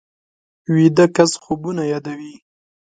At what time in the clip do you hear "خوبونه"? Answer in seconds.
1.43-1.83